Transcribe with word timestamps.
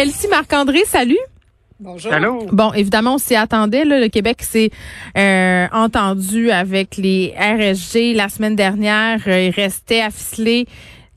Elsie 0.00 0.28
Marc-André, 0.28 0.78
salut. 0.86 1.18
Bonjour. 1.78 2.10
Allô? 2.10 2.46
Bon, 2.52 2.72
évidemment, 2.72 3.16
on 3.16 3.18
s'y 3.18 3.36
attendait. 3.36 3.84
Là, 3.84 4.00
le 4.00 4.08
Québec 4.08 4.38
s'est 4.40 4.70
euh, 5.18 5.66
entendu 5.74 6.50
avec 6.50 6.96
les 6.96 7.34
RSG 7.36 8.14
la 8.14 8.30
semaine 8.30 8.56
dernière. 8.56 9.20
Euh, 9.26 9.48
il 9.48 9.50
restait 9.50 10.00
à 10.00 10.08
ficeler 10.08 10.66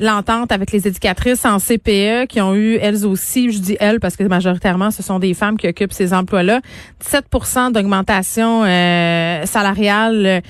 l'entente 0.02 0.52
avec 0.52 0.74
les 0.74 0.86
éducatrices 0.86 1.46
en 1.46 1.60
CPE 1.60 2.28
qui 2.28 2.42
ont 2.42 2.56
eu, 2.56 2.76
elles 2.82 3.06
aussi, 3.06 3.54
je 3.54 3.60
dis 3.60 3.78
elles 3.80 4.02
parce 4.02 4.18
que 4.18 4.24
majoritairement, 4.26 4.92
ce 4.92 5.02
sont 5.02 5.18
des 5.18 5.34
femmes 5.34 5.56
qui 5.58 5.70
occupent 5.70 5.94
ces 5.94 6.14
emplois-là, 6.14 6.60
17% 7.10 7.72
d'augmentation 7.72 8.66
euh, 8.66 9.46
salariale 9.46 10.26
euh, 10.26 10.42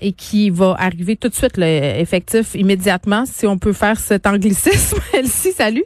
et 0.00 0.12
qui 0.12 0.50
va 0.50 0.76
arriver 0.78 1.16
tout 1.16 1.28
de 1.28 1.34
suite, 1.34 1.56
là, 1.56 1.98
effectif 1.98 2.54
immédiatement, 2.54 3.24
si 3.26 3.44
on 3.48 3.58
peut 3.58 3.72
faire 3.72 3.98
cet 3.98 4.28
anglicisme. 4.28 4.98
Elsie, 5.14 5.50
salut. 5.50 5.84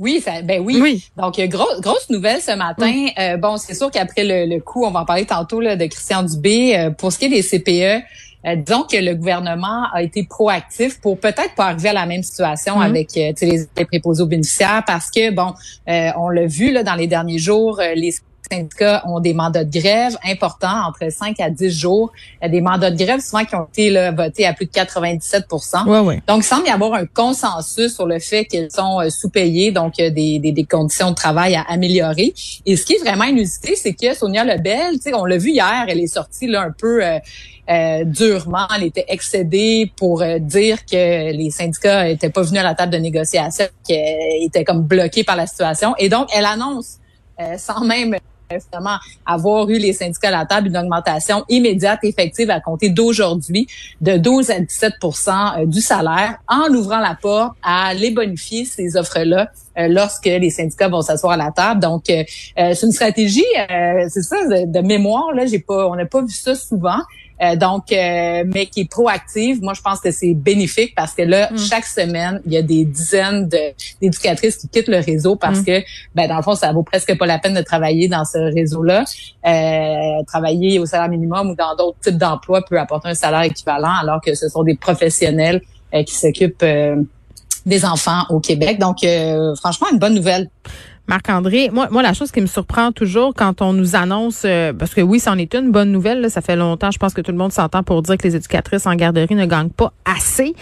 Oui, 0.00 0.20
ça, 0.24 0.40
ben 0.42 0.62
oui. 0.64 0.78
Oui. 0.80 1.04
Donc, 1.16 1.38
grosse, 1.38 1.80
grosse 1.82 2.08
nouvelle 2.08 2.40
ce 2.40 2.52
matin. 2.56 3.06
Euh, 3.18 3.36
bon, 3.36 3.58
c'est 3.58 3.74
sûr 3.74 3.90
qu'après 3.90 4.24
le, 4.24 4.46
le 4.52 4.60
coup, 4.60 4.82
on 4.84 4.90
va 4.90 5.00
en 5.00 5.04
parler 5.04 5.26
tantôt 5.26 5.60
là, 5.60 5.76
de 5.76 5.84
Christian 5.84 6.22
Dubé. 6.22 6.74
euh, 6.76 6.90
pour 6.90 7.12
ce 7.12 7.18
qui 7.18 7.26
est 7.26 7.28
des 7.28 7.42
CPE, 7.42 8.02
euh, 8.46 8.56
disons 8.56 8.84
que 8.84 8.96
le 8.96 9.14
gouvernement 9.14 9.84
a 9.92 10.02
été 10.02 10.24
proactif 10.24 10.98
pour 11.02 11.18
peut-être 11.20 11.54
pas 11.54 11.66
arriver 11.66 11.90
à 11.90 11.92
la 11.92 12.06
même 12.06 12.22
situation 12.22 12.76
Mhm. 12.76 12.82
avec 12.82 13.14
euh, 13.18 13.32
les 13.76 13.84
préposés 13.84 14.22
aux 14.22 14.26
bénéficiaires 14.26 14.82
parce 14.86 15.10
que, 15.10 15.30
bon, 15.30 15.52
euh, 15.88 16.08
on 16.16 16.30
l'a 16.30 16.46
vu 16.46 16.72
là, 16.72 16.82
dans 16.82 16.94
les 16.94 17.06
derniers 17.06 17.38
jours, 17.38 17.78
euh, 17.80 17.92
les 17.94 18.14
syndicats 18.50 19.02
ont 19.06 19.20
des 19.20 19.34
mandats 19.34 19.64
de 19.64 19.70
grève 19.70 20.16
importants, 20.24 20.86
entre 20.88 21.10
5 21.10 21.38
à 21.40 21.50
10 21.50 21.70
jours. 21.70 22.12
Des 22.46 22.60
mandats 22.60 22.90
de 22.90 22.96
grève 22.96 23.20
souvent 23.20 23.44
qui 23.44 23.54
ont 23.54 23.66
été 23.66 23.90
là, 23.90 24.10
votés 24.10 24.46
à 24.46 24.52
plus 24.52 24.66
de 24.66 24.70
97 24.70 25.46
Ouais, 25.86 25.98
ouais. 26.00 26.22
donc, 26.26 26.38
il 26.38 26.42
semble 26.44 26.66
y 26.66 26.70
avoir 26.70 26.94
un 26.94 27.06
consensus 27.06 27.94
sur 27.94 28.06
le 28.06 28.18
fait 28.18 28.44
qu'ils 28.44 28.70
sont 28.70 29.00
euh, 29.00 29.10
sous-payés, 29.10 29.72
donc 29.72 29.98
euh, 30.00 30.10
des, 30.10 30.38
des, 30.38 30.52
des 30.52 30.64
conditions 30.64 31.10
de 31.10 31.14
travail 31.14 31.54
à 31.54 31.62
améliorer. 31.62 32.34
Et 32.66 32.76
ce 32.76 32.84
qui 32.84 32.94
est 32.94 33.00
vraiment 33.00 33.24
inusité, 33.24 33.76
c'est 33.76 33.94
que 33.94 34.14
Sonia 34.14 34.44
Lebel, 34.44 34.98
on 35.14 35.24
l'a 35.24 35.38
vu 35.38 35.50
hier, 35.50 35.84
elle 35.88 36.00
est 36.00 36.06
sortie 36.06 36.46
là 36.46 36.62
un 36.62 36.72
peu 36.72 37.04
euh, 37.04 37.18
euh, 37.70 38.04
durement, 38.04 38.66
elle 38.76 38.84
était 38.84 39.04
excédée 39.08 39.92
pour 39.96 40.22
euh, 40.22 40.40
dire 40.40 40.84
que 40.84 41.32
les 41.32 41.50
syndicats 41.50 42.08
étaient 42.08 42.30
pas 42.30 42.42
venus 42.42 42.60
à 42.60 42.64
la 42.64 42.74
table 42.74 42.92
de 42.92 42.98
négociation, 42.98 43.66
qu'elle 43.86 44.42
était 44.42 44.64
comme 44.64 44.82
bloquée 44.82 45.22
par 45.22 45.36
la 45.36 45.46
situation. 45.46 45.94
Et 45.98 46.08
donc, 46.08 46.28
elle 46.34 46.46
annonce, 46.46 46.96
euh, 47.40 47.56
sans 47.58 47.84
même 47.84 48.16
finalement 48.58 48.98
avoir 49.24 49.68
eu 49.70 49.78
les 49.78 49.92
syndicats 49.92 50.28
à 50.28 50.30
la 50.32 50.46
table, 50.46 50.68
une 50.68 50.76
augmentation 50.76 51.44
immédiate 51.48 52.00
effective 52.02 52.50
à 52.50 52.60
compter 52.60 52.88
d'aujourd'hui 52.88 53.68
de 54.00 54.16
12 54.16 54.50
à 54.50 54.60
17% 54.60 55.62
euh, 55.62 55.66
du 55.66 55.80
salaire 55.80 56.38
en 56.48 56.72
ouvrant 56.74 56.98
la 56.98 57.14
porte 57.14 57.56
à 57.62 57.94
les 57.94 58.10
bonifier 58.10 58.64
ces 58.64 58.96
offres-là 58.96 59.50
lorsque 59.76 60.26
les 60.26 60.50
syndicats 60.50 60.88
vont 60.88 61.02
s'asseoir 61.02 61.32
à 61.32 61.36
la 61.36 61.50
table. 61.50 61.80
Donc, 61.80 62.10
euh, 62.10 62.22
euh, 62.58 62.72
c'est 62.74 62.86
une 62.86 62.92
stratégie, 62.92 63.44
euh, 63.58 64.04
c'est 64.08 64.22
ça, 64.22 64.36
de, 64.46 64.70
de 64.70 64.80
mémoire. 64.86 65.32
Là, 65.34 65.46
j'ai 65.46 65.58
pas, 65.60 65.86
on 65.88 65.94
n'a 65.96 66.06
pas 66.06 66.22
vu 66.22 66.30
ça 66.32 66.54
souvent. 66.54 66.98
Euh, 67.42 67.56
donc, 67.56 67.90
euh, 67.90 68.44
mais 68.52 68.66
qui 68.66 68.80
est 68.82 68.90
proactive. 68.90 69.62
Moi, 69.62 69.72
je 69.74 69.80
pense 69.80 69.98
que 70.00 70.10
c'est 70.10 70.34
bénéfique 70.34 70.92
parce 70.94 71.14
que 71.14 71.22
là, 71.22 71.48
Mm. 71.50 71.56
chaque 71.56 71.86
semaine, 71.86 72.42
il 72.44 72.52
y 72.52 72.58
a 72.58 72.62
des 72.62 72.84
dizaines 72.84 73.48
de- 73.48 73.72
d'éducatrices 74.02 74.56
qui 74.56 74.68
quittent 74.68 74.88
le 74.88 74.98
réseau 74.98 75.36
parce 75.36 75.60
Mm. 75.60 75.64
que, 75.64 75.80
ben, 76.14 76.28
dans 76.28 76.36
le 76.36 76.42
fond, 76.42 76.54
ça 76.54 76.70
vaut 76.72 76.82
presque 76.82 77.16
pas 77.16 77.24
la 77.24 77.38
peine 77.38 77.54
de 77.54 77.62
travailler 77.62 78.08
dans 78.08 78.26
ce 78.26 78.36
réseau-là. 78.54 79.04
Euh, 79.46 80.22
travailler 80.26 80.78
au 80.78 80.84
salaire 80.86 81.08
minimum 81.08 81.50
ou 81.50 81.54
dans 81.54 81.74
d'autres 81.76 81.98
types 82.00 82.18
d'emplois 82.18 82.62
peut 82.62 82.78
apporter 82.78 83.08
un 83.08 83.14
salaire 83.14 83.42
équivalent, 83.42 83.94
alors 84.02 84.20
que 84.20 84.34
ce 84.34 84.48
sont 84.50 84.62
des 84.62 84.74
professionnels 84.76 85.62
euh, 85.94 86.02
qui 86.04 86.14
s'occupent 86.14 86.62
euh, 86.62 86.96
des 87.70 87.86
enfants 87.86 88.24
au 88.28 88.40
Québec. 88.40 88.78
Donc, 88.78 89.02
euh, 89.02 89.54
franchement, 89.54 89.86
une 89.90 89.98
bonne 89.98 90.14
nouvelle. 90.14 90.50
Marc-André, 91.10 91.70
moi, 91.72 91.88
moi, 91.90 92.02
la 92.02 92.14
chose 92.14 92.30
qui 92.30 92.40
me 92.40 92.46
surprend 92.46 92.92
toujours 92.92 93.34
quand 93.34 93.62
on 93.62 93.72
nous 93.72 93.96
annonce, 93.96 94.42
euh, 94.44 94.72
parce 94.72 94.94
que 94.94 95.00
oui, 95.00 95.18
c'en 95.18 95.36
est 95.38 95.52
une 95.54 95.72
bonne 95.72 95.90
nouvelle, 95.90 96.20
là, 96.20 96.30
ça 96.30 96.40
fait 96.40 96.54
longtemps, 96.54 96.92
je 96.92 97.00
pense 97.00 97.14
que 97.14 97.20
tout 97.20 97.32
le 97.32 97.36
monde 97.36 97.50
s'entend 97.50 97.82
pour 97.82 98.00
dire 98.02 98.16
que 98.16 98.28
les 98.28 98.36
éducatrices 98.36 98.86
en 98.86 98.94
garderie 98.94 99.34
ne 99.34 99.44
gagnent 99.44 99.70
pas 99.70 99.92
assez. 100.04 100.54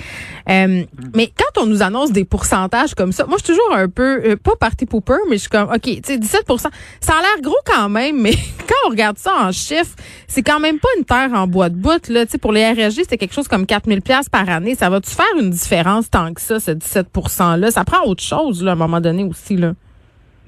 Euh, 0.48 0.84
Mais 1.14 1.30
quand 1.36 1.62
on 1.62 1.66
nous 1.66 1.82
annonce 1.82 2.12
des 2.12 2.24
pourcentages 2.24 2.94
comme 2.94 3.12
ça, 3.12 3.26
moi, 3.26 3.36
je 3.38 3.44
suis 3.44 3.52
toujours 3.52 3.76
un 3.76 3.90
peu, 3.90 4.22
euh, 4.24 4.36
pas 4.36 4.56
party 4.58 4.86
pooper, 4.86 5.18
mais 5.28 5.36
je 5.36 5.42
suis 5.42 5.50
comme, 5.50 5.68
OK, 5.68 5.82
tu 5.82 6.00
sais, 6.02 6.16
17% 6.16 6.70
ça 7.00 7.12
a 7.12 7.20
l'air 7.20 7.42
gros 7.42 7.60
quand 7.66 7.90
même, 7.90 8.18
mais 8.18 8.32
quand 8.66 8.86
on 8.86 8.90
regarde 8.90 9.18
ça 9.18 9.34
en 9.38 9.52
chiffres, 9.52 9.96
c'est 10.28 10.42
quand 10.42 10.60
même 10.60 10.78
pas 10.78 10.88
une 10.96 11.04
terre 11.04 11.28
en 11.34 11.46
bois 11.46 11.68
de 11.68 11.76
bout, 11.76 12.08
là. 12.08 12.24
Tu 12.24 12.32
sais, 12.32 12.38
pour 12.38 12.52
les 12.52 12.66
RSG, 12.72 13.02
c'est 13.06 13.18
quelque 13.18 13.34
chose 13.34 13.48
comme 13.48 13.66
4000 13.66 14.00
pièces 14.00 14.30
par 14.30 14.48
année. 14.48 14.74
Ça 14.74 14.88
va-tu 14.88 15.10
faire 15.10 15.26
une 15.38 15.50
différence 15.50 16.08
tant 16.08 16.32
que 16.32 16.40
ça, 16.40 16.58
ce 16.58 16.70
17 16.70 17.08
%-là? 17.14 17.70
Ça 17.70 17.84
prend 17.84 18.06
autre 18.06 18.22
chose, 18.22 18.64
là, 18.64 18.70
à 18.70 18.74
un 18.74 18.78
moment 18.78 19.02
donné 19.02 19.24
aussi, 19.24 19.54
là. 19.54 19.74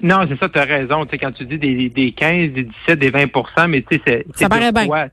Non, 0.01 0.25
c'est 0.27 0.39
ça, 0.39 0.49
tu 0.49 0.59
as 0.59 0.65
raison. 0.65 1.05
Tu 1.05 1.11
sais, 1.11 1.17
quand 1.17 1.31
tu 1.31 1.45
dis 1.45 1.57
des, 1.57 1.89
des 1.89 2.11
15, 2.11 2.51
des 2.51 2.63
17, 2.63 2.99
des 2.99 3.11
20% 3.11 3.67
mais 3.67 3.81
tu 3.81 3.97
sais, 3.97 4.01
c'est. 4.05 4.25
c'est 4.35 4.49
paraît 4.49 4.71
bien. 4.71 4.87
quoi? 4.87 5.07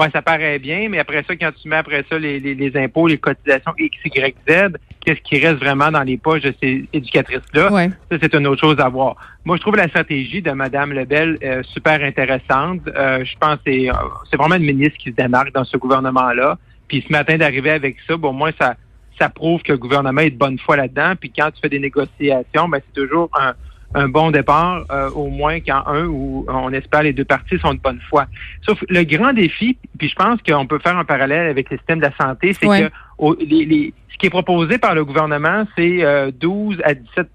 Ouais, 0.00 0.08
ça 0.14 0.22
paraît 0.22 0.58
bien, 0.58 0.88
mais 0.88 0.98
après 0.98 1.22
ça, 1.28 1.36
quand 1.36 1.50
tu 1.52 1.68
mets 1.68 1.76
après 1.76 2.04
ça 2.08 2.18
les, 2.18 2.40
les, 2.40 2.54
les 2.54 2.76
impôts, 2.76 3.06
les 3.06 3.18
cotisations 3.18 3.72
X, 3.76 3.98
Y, 4.04 4.34
Z, 4.48 4.76
qu'est-ce 5.04 5.20
qui 5.20 5.38
reste 5.38 5.58
vraiment 5.58 5.90
dans 5.90 6.02
les 6.02 6.16
poches 6.16 6.42
de 6.42 6.54
ces 6.62 6.88
éducatrices-là? 6.92 7.70
Ouais. 7.70 7.90
Ça, 8.10 8.16
c'est 8.22 8.34
une 8.34 8.46
autre 8.46 8.60
chose 8.60 8.78
à 8.78 8.88
voir. 8.88 9.16
Moi, 9.44 9.56
je 9.56 9.60
trouve 9.60 9.76
la 9.76 9.88
stratégie 9.88 10.40
de 10.40 10.52
Mme 10.52 10.92
Lebel 10.92 11.38
euh, 11.42 11.62
super 11.64 12.02
intéressante. 12.02 12.80
Euh, 12.88 13.24
je 13.24 13.36
pense 13.38 13.56
que 13.56 13.62
c'est, 13.66 13.90
euh, 13.90 13.94
c'est 14.30 14.36
vraiment 14.36 14.54
une 14.54 14.64
ministre 14.64 14.96
qui 14.96 15.10
se 15.10 15.16
démarque 15.16 15.52
dans 15.52 15.64
ce 15.64 15.76
gouvernement-là. 15.76 16.56
Puis 16.88 17.04
ce 17.06 17.12
matin 17.12 17.36
d'arriver 17.36 17.70
avec 17.70 17.96
ça, 18.06 18.16
bon, 18.16 18.30
au 18.30 18.32
moins, 18.32 18.52
ça, 18.58 18.76
ça 19.18 19.28
prouve 19.28 19.60
que 19.62 19.72
le 19.72 19.78
gouvernement 19.78 20.22
est 20.22 20.30
de 20.30 20.38
bonne 20.38 20.58
foi 20.58 20.76
là-dedans. 20.76 21.14
Puis 21.20 21.30
quand 21.36 21.50
tu 21.50 21.60
fais 21.60 21.68
des 21.68 21.78
négociations, 21.78 22.68
ben, 22.68 22.80
c'est 22.86 23.02
toujours 23.02 23.28
un, 23.38 23.54
un 23.94 24.08
bon 24.08 24.30
départ, 24.30 24.84
euh, 24.92 25.10
au 25.10 25.28
moins 25.28 25.58
quand 25.60 25.82
un 25.86 26.06
ou 26.06 26.46
on 26.48 26.72
espère 26.72 27.02
les 27.02 27.12
deux 27.12 27.24
parties 27.24 27.58
sont 27.58 27.74
de 27.74 27.80
bonne 27.80 28.00
foi. 28.08 28.26
Sauf 28.62 28.78
le 28.88 29.02
grand 29.04 29.32
défi, 29.32 29.76
puis 29.98 30.08
je 30.08 30.14
pense 30.14 30.38
qu'on 30.42 30.66
peut 30.66 30.78
faire 30.78 30.96
un 30.96 31.04
parallèle 31.04 31.48
avec 31.50 31.70
le 31.70 31.76
système 31.78 31.98
de 31.98 32.04
la 32.04 32.16
santé, 32.16 32.52
c'est 32.52 32.66
Ouais. 32.68 32.82
que 32.82 32.90
au- 33.18 33.34
les, 33.34 33.64
les- 33.64 33.94
ce 34.12 34.16
qui 34.18 34.26
est 34.26 34.30
proposé 34.30 34.78
par 34.78 34.94
le 34.94 35.04
gouvernement, 35.04 35.64
c'est 35.76 36.04
euh, 36.04 36.30
12 36.38 36.80
à 36.84 36.94
17 36.94 37.28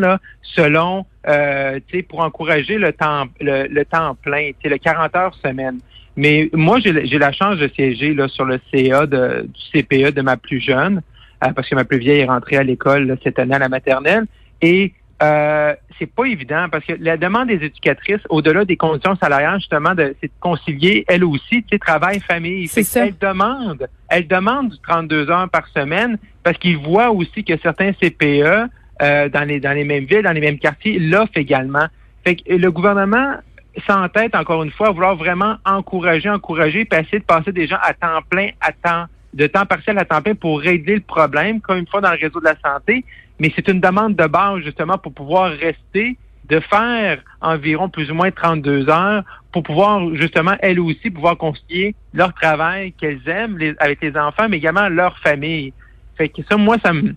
là, 0.00 0.18
selon, 0.42 1.06
euh, 1.28 1.78
tu 1.88 1.98
sais, 1.98 2.02
pour 2.02 2.20
encourager 2.20 2.76
le 2.76 2.92
temps, 2.92 3.24
le, 3.40 3.66
le 3.68 3.84
temps 3.84 4.14
plein, 4.22 4.48
tu 4.48 4.56
sais, 4.62 4.68
le 4.68 4.78
40 4.78 5.14
heures 5.16 5.34
semaine. 5.44 5.78
Mais 6.16 6.48
moi, 6.52 6.78
j'ai 6.80 7.18
la 7.18 7.32
chance 7.32 7.56
de 7.58 7.66
siéger 7.68 8.14
là, 8.14 8.28
sur 8.28 8.44
le 8.44 8.60
CA 8.72 9.06
de, 9.06 9.48
du 9.48 9.82
CPE 9.82 10.12
de 10.14 10.22
ma 10.22 10.36
plus 10.36 10.60
jeune, 10.60 11.02
euh, 11.44 11.52
parce 11.52 11.68
que 11.68 11.74
ma 11.74 11.84
plus 11.84 11.98
vieille 11.98 12.20
est 12.20 12.26
rentrée 12.26 12.56
à 12.56 12.62
l'école 12.62 13.16
cette 13.24 13.38
année 13.38 13.54
à 13.54 13.58
la 13.58 13.68
maternelle. 13.68 14.24
Et 14.62 14.92
euh, 15.22 15.74
c'est 15.98 16.12
pas 16.12 16.24
évident 16.24 16.66
parce 16.70 16.84
que 16.84 16.94
la 16.98 17.16
demande 17.16 17.48
des 17.48 17.64
éducatrices, 17.64 18.22
au-delà 18.28 18.64
des 18.64 18.76
conditions 18.76 19.16
salariales, 19.16 19.60
justement, 19.60 19.94
de, 19.94 20.14
c'est 20.20 20.26
de 20.26 20.32
concilier 20.40 21.04
elle 21.08 21.24
aussi, 21.24 21.62
tu 21.62 21.68
sais, 21.72 21.78
travail, 21.78 22.20
famille. 22.20 22.66
C'est 22.68 22.82
ça. 22.82 23.06
Elle 23.06 23.16
demande, 23.18 23.88
elle 24.08 24.26
demande 24.26 24.70
du 24.70 24.78
32 24.80 25.30
heures 25.30 25.48
par 25.48 25.68
semaine 25.68 26.18
parce 26.42 26.58
qu'ils 26.58 26.78
voient 26.78 27.10
aussi 27.10 27.44
que 27.44 27.56
certains 27.58 27.92
CPE 27.92 28.68
euh, 29.02 29.28
dans 29.28 29.46
les 29.46 29.60
dans 29.60 29.72
les 29.72 29.84
mêmes 29.84 30.04
villes, 30.04 30.22
dans 30.22 30.32
les 30.32 30.40
mêmes 30.40 30.58
quartiers, 30.58 30.98
l'offrent 30.98 31.36
également. 31.36 31.86
Fait 32.24 32.36
que 32.36 32.52
le 32.52 32.70
gouvernement 32.70 33.34
s'entête 33.86 34.34
encore 34.34 34.62
une 34.62 34.70
fois 34.70 34.88
à 34.88 34.92
vouloir 34.92 35.16
vraiment 35.16 35.56
encourager, 35.64 36.28
encourager, 36.28 36.84
puis 36.84 37.00
essayer 37.00 37.18
de 37.18 37.24
passer 37.24 37.52
des 37.52 37.66
gens 37.66 37.78
à 37.82 37.92
temps 37.92 38.20
plein, 38.28 38.50
à 38.60 38.72
temps 38.72 39.06
de 39.32 39.46
temps 39.48 39.66
partiel 39.66 39.98
à 39.98 40.04
temps 40.04 40.22
plein 40.22 40.34
pour 40.34 40.60
régler 40.60 40.94
le 40.94 41.00
problème, 41.00 41.60
comme 41.60 41.78
une 41.78 41.88
fois 41.88 42.00
dans 42.00 42.12
le 42.12 42.18
réseau 42.18 42.40
de 42.40 42.44
la 42.44 42.56
santé. 42.64 43.04
Mais 43.38 43.52
c'est 43.54 43.68
une 43.68 43.80
demande 43.80 44.14
de 44.16 44.26
base 44.26 44.60
justement 44.62 44.98
pour 44.98 45.12
pouvoir 45.12 45.50
rester, 45.52 46.16
de 46.48 46.60
faire 46.60 47.20
environ 47.40 47.88
plus 47.88 48.10
ou 48.10 48.14
moins 48.14 48.30
32 48.30 48.88
heures 48.90 49.22
pour 49.50 49.62
pouvoir 49.62 50.14
justement 50.14 50.54
elles 50.60 50.78
aussi 50.80 51.10
pouvoir 51.10 51.36
concilier 51.38 51.94
leur 52.12 52.32
travail 52.34 52.92
qu'elles 52.92 53.20
aiment 53.26 53.56
les- 53.58 53.74
avec 53.78 54.00
les 54.02 54.16
enfants, 54.16 54.46
mais 54.48 54.58
également 54.58 54.88
leur 54.88 55.18
famille. 55.18 55.72
Fait 56.16 56.28
que 56.28 56.42
ça, 56.48 56.56
moi, 56.56 56.76
ça 56.84 56.92
me 56.92 57.14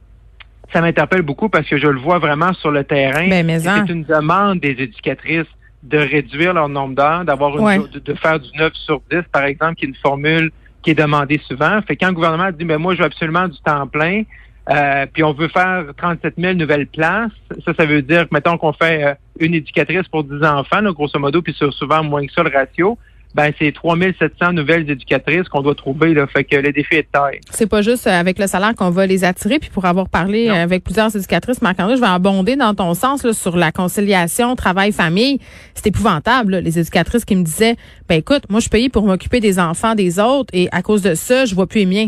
ça 0.73 0.81
m'interpelle 0.81 1.22
beaucoup 1.22 1.47
parce 1.50 1.66
que 1.67 1.78
je 1.78 1.88
le 1.88 1.97
vois 2.00 2.19
vraiment 2.19 2.51
sur 2.53 2.72
le 2.72 2.84
terrain. 2.84 3.28
Ben. 3.29 3.59
C'est 3.59 3.90
une 3.93 4.03
demande 4.03 4.59
des 4.59 4.72
éducatrices 4.72 5.46
de 5.84 5.97
réduire 5.97 6.53
leur 6.53 6.67
nombre 6.67 6.93
d'heures, 6.96 7.23
d'avoir 7.23 7.55
Ouais. 7.55 7.79
de, 7.79 7.99
de 7.99 8.14
faire 8.16 8.37
du 8.40 8.49
9 8.58 8.73
sur 8.73 8.99
10, 9.09 9.22
par 9.31 9.43
exemple, 9.46 9.75
qui 9.75 9.85
est 9.85 9.87
une 9.90 9.96
formule 9.96 10.52
qui 10.81 10.91
est 10.91 10.96
demandée 10.96 11.40
souvent. 11.47 11.81
Fait 11.87 11.96
que 11.96 12.02
quand 12.02 12.09
le 12.09 12.16
gouvernement 12.16 12.52
dit 12.52 12.66
mais 12.66 12.78
moi 12.78 12.93
je 12.96 12.99
veux 12.99 13.05
absolument 13.05 13.47
du 13.47 13.58
temps 13.61 13.87
plein, 13.87 14.23
euh, 14.69 15.05
puis 15.14 15.23
on 15.23 15.34
veut 15.34 15.47
faire 15.47 15.85
37 15.97 16.34
000 16.37 16.53
nouvelles 16.55 16.87
places, 16.87 17.31
ça, 17.66 17.73
ça 17.73 17.85
veut 17.85 18.02
dire 18.02 18.23
que 18.28 18.34
mettons 18.34 18.58
qu'on 18.58 18.73
fait 18.73 19.03
euh, 19.03 19.14
une 19.40 19.53
éducatrice 19.53 20.08
pour 20.11 20.23
10 20.23 20.43
enfants, 20.43 20.81
là, 20.81 20.91
grosso 20.91 21.17
modo, 21.19 21.41
puis 21.41 21.55
c'est 21.58 21.72
souvent 21.72 22.03
moins 22.03 22.25
que 22.25 22.34
ça 22.34 22.43
le 22.43 22.49
ratio. 22.49 22.97
Ben, 23.35 23.52
c'est 23.59 23.72
3700 23.72 24.53
nouvelles 24.53 24.90
éducatrices 24.90 25.47
qu'on 25.49 25.61
doit 25.61 25.75
trouver. 25.75 26.14
Là, 26.14 26.25
fait 26.28 26.43
que 26.46 26.55
le 26.55 26.72
défi 26.72 26.96
est 26.96 27.03
de 27.03 27.08
taille. 27.11 27.40
C'est 27.52 27.69
pas 27.69 27.81
juste 27.84 28.08
euh, 28.08 28.11
avec 28.19 28.40
le 28.40 28.47
salaire 28.47 28.73
qu'on 28.73 28.90
va 28.90 29.05
les 29.05 29.23
attirer. 29.25 29.59
Puis 29.59 29.69
pour 29.69 29.85
avoir 29.85 30.09
parlé 30.09 30.47
Non. 30.47 30.55
avec 30.55 30.84
plusieurs 30.84 31.16
éducatrices, 31.16 31.61
Marc-André, 31.61 31.97
je 31.97 32.02
vais 32.02 32.08
abonder 32.08 32.55
dans 32.55 32.73
ton 32.73 32.93
sens 32.96 33.23
là, 33.23 33.34
sur 33.34 33.55
la 33.55 33.72
conciliation 33.72 34.55
travail-famille. 34.55 35.40
C'est 35.75 35.87
épouvantable. 35.87 36.53
là, 36.53 36.61
les 36.61 36.79
éducatrices 36.79 37.25
qui 37.25 37.35
me 37.35 37.43
disaient, 37.43 37.75
ben 38.09 38.16
écoute, 38.16 38.43
moi 38.49 38.59
je 38.59 38.64
suis 38.64 38.69
payée 38.72 38.90
pour 38.90 39.03
m'occuper 39.05 39.40
des 39.40 39.59
enfants 39.59 39.93
des 39.93 40.19
autres 40.19 40.49
et 40.53 40.67
à 40.72 40.81
cause 40.81 41.02
de 41.03 41.14
ça, 41.14 41.46
je 41.46 41.53
vois 41.53 41.67
plus 41.67 41.79
les 41.81 41.85
miens. 41.85 42.08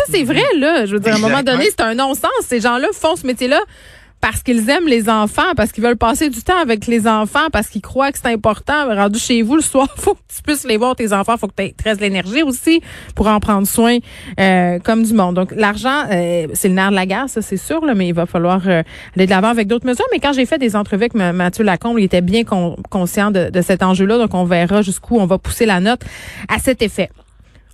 Ça, 0.00 0.12
c'est 0.12 0.24
vrai, 0.24 0.42
là. 0.56 0.86
Je 0.86 0.94
veux 0.94 1.00
dire, 1.00 1.12
à 1.12 1.16
un 1.16 1.20
moment 1.20 1.42
donné, 1.42 1.64
c'est 1.64 1.82
un 1.82 1.94
non-sens. 1.94 2.30
Ces 2.46 2.60
gens-là 2.60 2.88
font 2.92 3.16
ce 3.16 3.26
métier-là 3.26 3.60
parce 4.20 4.42
qu'ils 4.42 4.68
aiment 4.68 4.86
les 4.86 5.08
enfants, 5.08 5.54
parce 5.56 5.72
qu'ils 5.72 5.82
veulent 5.82 5.96
passer 5.96 6.28
du 6.28 6.42
temps 6.42 6.58
avec 6.60 6.86
les 6.86 7.06
enfants, 7.06 7.48
parce 7.52 7.68
qu'ils 7.68 7.80
croient 7.80 8.12
que 8.12 8.18
c'est 8.18 8.32
important. 8.32 8.94
Rendu 8.94 9.18
chez 9.18 9.40
vous 9.42 9.56
le 9.56 9.62
soir, 9.62 9.88
faut 9.96 10.14
que 10.14 10.20
tu 10.34 10.42
puisses 10.42 10.64
les 10.64 10.76
voir 10.76 10.94
tes 10.94 11.12
enfants, 11.12 11.36
faut 11.38 11.48
que 11.48 11.54
tu 11.56 11.62
aies 11.62 11.94
l'énergie 11.94 12.42
aussi 12.42 12.82
pour 13.14 13.28
en 13.28 13.40
prendre 13.40 13.66
soin 13.66 13.96
euh, 14.38 14.78
comme 14.78 15.04
du 15.04 15.14
monde. 15.14 15.36
Donc 15.36 15.52
l'argent, 15.56 16.04
euh, 16.10 16.46
c'est 16.52 16.68
le 16.68 16.74
nerf 16.74 16.90
de 16.90 16.96
la 16.96 17.06
guerre, 17.06 17.28
ça 17.28 17.40
c'est 17.40 17.56
sûr, 17.56 17.84
là, 17.84 17.94
mais 17.94 18.08
il 18.08 18.14
va 18.14 18.26
falloir 18.26 18.60
euh, 18.66 18.82
aller 19.16 19.24
de 19.24 19.30
l'avant 19.30 19.48
avec 19.48 19.68
d'autres 19.68 19.86
mesures. 19.86 20.06
Mais 20.12 20.20
quand 20.20 20.34
j'ai 20.34 20.44
fait 20.44 20.58
des 20.58 20.76
entrevues 20.76 21.04
avec 21.04 21.14
Mathieu 21.14 21.64
Lacombe, 21.64 21.98
il 21.98 22.04
était 22.04 22.20
bien 22.20 22.42
conscient 22.44 23.30
de, 23.30 23.48
de 23.48 23.62
cet 23.62 23.82
enjeu-là, 23.82 24.18
donc 24.18 24.34
on 24.34 24.44
verra 24.44 24.82
jusqu'où 24.82 25.18
on 25.18 25.26
va 25.26 25.38
pousser 25.38 25.64
la 25.64 25.80
note 25.80 26.02
à 26.48 26.58
cet 26.58 26.82
effet. 26.82 27.10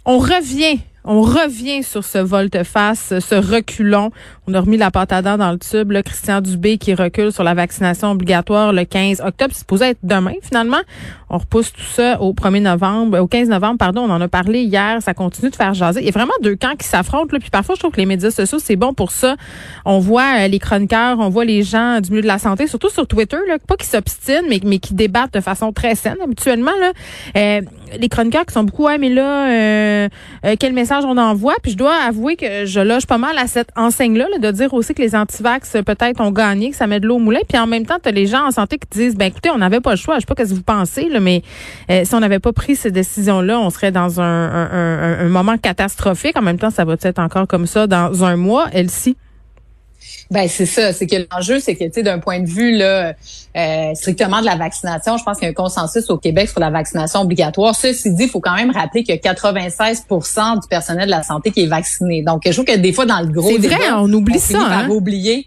On 0.04 0.18
revient 0.18 0.78
on 1.06 1.22
revient 1.22 1.82
sur 1.82 2.04
ce 2.04 2.18
volte-face, 2.18 3.14
ce 3.20 3.34
reculon. 3.34 4.10
On 4.48 4.54
a 4.54 4.60
remis 4.60 4.76
la 4.76 4.90
pâte 4.90 5.10
dans 5.10 5.52
le 5.52 5.58
tube. 5.58 5.92
Là, 5.92 6.02
Christian 6.02 6.40
Dubé 6.40 6.78
qui 6.78 6.94
recule 6.94 7.32
sur 7.32 7.44
la 7.44 7.54
vaccination 7.54 8.10
obligatoire 8.10 8.72
le 8.72 8.84
15 8.84 9.20
octobre. 9.20 9.52
C'est 9.52 9.60
supposé 9.60 9.90
être 9.90 9.98
demain, 10.02 10.34
finalement. 10.42 10.80
On 11.30 11.38
repousse 11.38 11.72
tout 11.72 11.82
ça 11.82 12.20
au 12.20 12.32
1er 12.32 12.62
novembre, 12.62 13.18
au 13.20 13.26
15 13.26 13.48
novembre, 13.48 13.78
pardon. 13.78 14.02
On 14.02 14.10
en 14.10 14.20
a 14.20 14.28
parlé 14.28 14.62
hier. 14.62 14.98
Ça 15.00 15.14
continue 15.14 15.50
de 15.50 15.56
faire 15.56 15.74
jaser. 15.74 16.00
Il 16.00 16.06
y 16.06 16.08
a 16.08 16.12
vraiment 16.12 16.32
deux 16.42 16.56
camps 16.56 16.74
qui 16.76 16.86
s'affrontent. 16.86 17.32
Là. 17.32 17.38
Puis 17.38 17.50
parfois, 17.50 17.76
je 17.76 17.80
trouve 17.80 17.92
que 17.92 18.00
les 18.00 18.06
médias 18.06 18.30
sociaux, 18.30 18.58
c'est 18.58 18.76
bon 18.76 18.92
pour 18.92 19.12
ça. 19.12 19.36
On 19.84 20.00
voit 20.00 20.40
euh, 20.40 20.48
les 20.48 20.58
chroniqueurs, 20.58 21.18
on 21.20 21.28
voit 21.28 21.44
les 21.44 21.62
gens 21.62 22.00
du 22.00 22.10
milieu 22.10 22.22
de 22.22 22.26
la 22.26 22.38
santé, 22.38 22.66
surtout 22.66 22.90
sur 22.90 23.06
Twitter, 23.06 23.38
là, 23.48 23.58
pas 23.64 23.76
qui 23.76 23.86
s'obstinent, 23.86 24.46
mais, 24.48 24.78
qui 24.78 24.94
débattent 24.94 25.34
de 25.34 25.40
façon 25.40 25.72
très 25.72 25.94
saine 25.94 26.16
habituellement. 26.22 26.72
Euh, 27.36 27.60
les 27.98 28.08
chroniqueurs 28.08 28.46
qui 28.46 28.52
sont 28.54 28.64
beaucoup, 28.64 28.84
ouais, 28.84 28.98
mais 28.98 29.08
là, 29.08 29.48
euh, 29.50 30.08
quel 30.58 30.72
message 30.72 31.04
on 31.04 31.16
envoie? 31.16 31.54
Puis 31.62 31.72
je 31.72 31.76
dois 31.76 31.94
avouer 31.94 32.36
que 32.36 32.64
je 32.64 32.80
loge 32.80 33.06
pas 33.06 33.18
mal 33.18 33.36
à 33.38 33.46
cette 33.46 33.70
enseigne-là, 33.76 34.26
de 34.40 34.50
dire 34.50 34.72
aussi 34.74 34.94
que 34.94 35.02
les 35.02 35.14
antivax 35.14 35.76
peut-être 35.84 36.20
ont 36.20 36.30
gagné, 36.30 36.70
que 36.70 36.76
ça 36.76 36.86
met 36.86 37.00
de 37.00 37.06
l'eau 37.06 37.16
au 37.16 37.20
moulin. 37.20 37.40
Puis 37.48 37.58
en 37.58 37.66
même 37.66 37.86
temps, 37.86 37.96
tu 38.02 38.08
as 38.08 38.12
les 38.12 38.26
gens 38.26 38.46
en 38.46 38.50
santé 38.50 38.78
qui 38.78 38.98
disent, 38.98 39.16
ben 39.16 39.26
écoutez, 39.26 39.50
on 39.50 39.58
n'avait 39.58 39.80
pas 39.80 39.92
le 39.92 39.96
choix. 39.96 40.16
Je 40.16 40.20
sais 40.20 40.26
pas 40.26 40.34
ce 40.44 40.50
que 40.50 40.54
vous 40.54 40.62
pensez, 40.62 41.08
là, 41.08 41.20
mais 41.20 41.42
euh, 41.90 42.02
si 42.04 42.14
on 42.14 42.20
n'avait 42.20 42.38
pas 42.38 42.52
pris 42.52 42.76
ces 42.76 42.90
décisions-là, 42.90 43.58
on 43.58 43.70
serait 43.70 43.92
dans 43.92 44.20
un, 44.20 45.28
moment 45.28 45.58
catastrophique. 45.58 46.36
En 46.36 46.42
même 46.42 46.58
temps, 46.58 46.70
ça 46.70 46.84
va 46.84 46.94
être 47.00 47.18
encore 47.18 47.46
comme 47.46 47.66
ça 47.66 47.86
dans 47.86 48.24
un 48.24 48.36
mois, 48.36 48.66
elle-ci. 48.72 49.16
Ben 50.30 50.48
c'est 50.48 50.66
ça, 50.66 50.92
c'est 50.92 51.06
que 51.06 51.16
l'enjeu, 51.30 51.60
c'est 51.60 51.74
que 51.74 51.84
tu 51.84 51.92
sais, 51.92 52.02
d'un 52.02 52.18
point 52.18 52.40
de 52.40 52.48
vue 52.48 52.76
là, 52.76 53.14
euh, 53.56 53.94
strictement 53.94 54.40
de 54.40 54.46
la 54.46 54.56
vaccination, 54.56 55.16
je 55.16 55.24
pense 55.24 55.38
qu'il 55.38 55.44
y 55.44 55.48
a 55.48 55.50
un 55.50 55.54
consensus 55.54 56.10
au 56.10 56.18
Québec 56.18 56.48
sur 56.48 56.60
la 56.60 56.70
vaccination 56.70 57.20
obligatoire. 57.20 57.74
Ceci 57.74 58.12
dit, 58.12 58.24
il 58.24 58.28
faut 58.28 58.40
quand 58.40 58.56
même 58.56 58.70
rappeler 58.70 59.04
qu'il 59.04 59.14
y 59.14 59.18
a 59.18 59.32
96% 59.32 60.60
du 60.60 60.68
personnel 60.68 61.06
de 61.06 61.10
la 61.10 61.22
santé 61.22 61.50
qui 61.50 61.62
est 61.62 61.68
vacciné. 61.68 62.22
Donc, 62.22 62.42
je 62.44 62.52
trouve 62.52 62.64
que 62.64 62.76
des 62.76 62.92
fois 62.92 63.06
dans 63.06 63.20
le 63.20 63.28
gros, 63.28 63.50
c'est 63.50 63.68
vrai, 63.68 63.92
on 63.94 64.12
oublie 64.12 64.38
ça. 64.38 64.58
Hein? 64.60 64.88
oublier. 64.88 65.46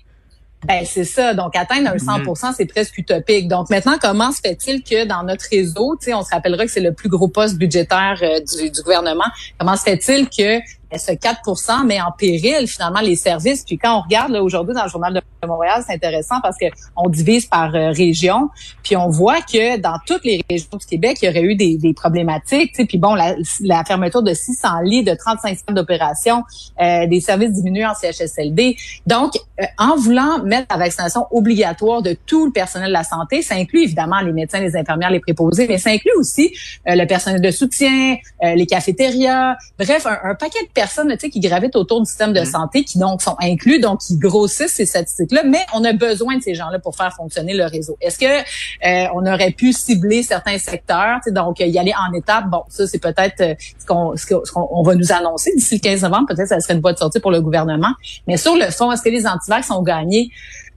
Ben 0.67 0.83
c'est 0.85 1.05
ça. 1.05 1.33
Donc 1.33 1.55
atteindre 1.55 1.89
un 1.89 1.97
100 1.97 2.19
mm-hmm. 2.19 2.53
c'est 2.55 2.65
presque 2.65 2.97
utopique. 2.97 3.47
Donc 3.47 3.69
maintenant, 3.69 3.95
comment 4.01 4.31
se 4.31 4.41
fait-il 4.41 4.83
que 4.83 5.05
dans 5.05 5.23
notre 5.23 5.45
réseau, 5.49 5.95
tu 5.99 6.05
sais, 6.05 6.13
on 6.13 6.23
se 6.23 6.29
rappellera 6.31 6.65
que 6.65 6.71
c'est 6.71 6.81
le 6.81 6.93
plus 6.93 7.07
gros 7.07 7.29
poste 7.29 7.57
budgétaire 7.57 8.19
euh, 8.21 8.39
du, 8.39 8.69
du, 8.69 8.81
gouvernement. 8.81 9.25
Comment 9.57 9.77
se 9.77 9.83
fait-il 9.83 10.27
que 10.27 10.59
ce 10.97 11.11
4% 11.11 11.85
met 11.85 12.01
en 12.01 12.11
péril 12.11 12.67
finalement 12.67 13.01
les 13.01 13.15
services? 13.15 13.63
Puis 13.63 13.77
quand 13.77 13.97
on 13.97 14.01
regarde 14.01 14.31
aujourd'hui 14.35 14.73
dans 14.73 14.83
le 14.83 14.89
journal 14.89 15.13
de 15.13 15.47
Montréal, 15.47 15.83
c'est 15.85 15.93
intéressant 15.93 16.41
parce 16.41 16.57
que 16.57 16.65
on 16.95 17.09
divise 17.09 17.45
par 17.45 17.73
euh, 17.75 17.91
région, 17.91 18.49
puis 18.83 18.97
on 18.97 19.09
voit 19.09 19.41
que 19.41 19.77
dans 19.77 19.97
toutes 20.05 20.25
les 20.25 20.43
régions 20.49 20.77
du 20.77 20.85
Québec, 20.85 21.19
il 21.21 21.27
y 21.27 21.29
aurait 21.29 21.43
eu 21.43 21.55
des, 21.55 21.77
des 21.77 21.93
problématiques. 21.93 22.75
Puis 22.87 22.97
bon, 22.97 23.13
la, 23.13 23.35
la, 23.61 23.83
fermeture 23.83 24.23
de 24.23 24.33
600 24.33 24.81
lits, 24.83 25.03
de 25.03 25.13
35 25.13 25.57
centres 25.57 25.73
d'opération, 25.73 26.43
euh, 26.81 27.07
des 27.07 27.21
services 27.21 27.51
diminués 27.51 27.85
en 27.85 27.93
CHSLD. 27.93 28.75
Donc, 29.05 29.33
euh, 29.61 29.65
en 29.77 29.95
voulant 29.95 30.43
mettre 30.43 30.67
la 30.71 30.77
vaccination 30.77 31.25
obligatoire 31.31 32.01
de 32.01 32.17
tout 32.25 32.45
le 32.45 32.51
personnel 32.51 32.89
de 32.89 32.93
la 32.93 33.03
santé, 33.03 33.41
ça 33.41 33.55
inclut 33.55 33.83
évidemment 33.83 34.19
les 34.21 34.33
médecins, 34.33 34.59
les 34.59 34.75
infirmières, 34.75 35.11
les 35.11 35.19
préposés, 35.19 35.67
mais 35.67 35.77
ça 35.77 35.91
inclut 35.91 36.13
aussi 36.17 36.53
le 36.85 37.05
personnel 37.05 37.41
de 37.41 37.51
soutien, 37.51 38.17
les 38.41 38.65
cafétérias, 38.65 39.55
bref, 39.77 40.05
un, 40.05 40.17
un 40.23 40.35
paquet 40.35 40.59
de 40.63 40.69
personnes 40.79 41.17
qui 41.17 41.41
gravitent 41.41 41.75
autour 41.75 41.99
du 41.99 42.05
système 42.05 42.31
de 42.31 42.39
mm. 42.39 42.45
santé, 42.45 42.83
qui 42.85 42.99
donc 42.99 43.21
sont 43.21 43.35
inclus, 43.41 43.79
donc 43.79 43.99
qui 43.99 44.17
grossissent 44.17 44.75
ces 44.75 44.85
statistiques-là, 44.85 45.43
mais 45.45 45.59
on 45.73 45.83
a 45.83 45.91
besoin 45.91 46.37
de 46.37 46.41
ces 46.41 46.55
gens-là 46.55 46.79
pour 46.79 46.95
faire 46.95 47.13
fonctionner 47.13 47.53
le 47.53 47.65
réseau. 47.65 47.97
Est-ce 47.99 48.17
que 48.17 48.25
euh, 48.25 49.07
on 49.13 49.25
aurait 49.25 49.51
pu 49.51 49.73
cibler 49.73 50.23
certains 50.23 50.57
secteurs, 50.57 51.19
donc 51.31 51.59
y 51.59 51.77
aller 51.77 51.93
en 51.93 52.13
étapes? 52.13 52.45
Bon, 52.49 52.63
ça 52.69 52.87
c'est 52.87 52.99
peut-être 52.99 53.41
euh, 53.41 53.55
ce 53.77 53.85
qu'on 53.85 54.15
ce 54.15 54.85
va 54.85 54.95
nous 54.95 55.11
annoncer 55.11 55.51
d'ici 55.53 55.75
le 55.75 55.81
15 55.81 56.03
novembre. 56.03 56.27
Peut-être 56.29 56.47
ça 56.47 56.59
serait 56.61 56.75
une 56.75 56.81
voie 56.81 56.93
de 56.93 56.97
sortie 56.97 57.19
pour 57.19 57.31
le 57.31 57.41
gouvernement. 57.41 57.93
Mais 58.25 58.37
sur 58.37 58.55
le 58.55 58.71
fond, 58.71 58.89
est-ce 58.93 59.01
que 59.01 59.09
les 59.09 59.27
antivax 59.27 59.69
ont 59.71 59.83
gagné? 59.83 60.29